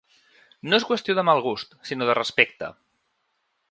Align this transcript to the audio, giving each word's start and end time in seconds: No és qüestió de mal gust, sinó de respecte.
No 0.73 0.79
és 0.81 0.85
qüestió 0.93 1.17
de 1.19 1.25
mal 1.29 1.43
gust, 1.49 1.79
sinó 1.91 2.11
de 2.11 2.19
respecte. 2.23 2.75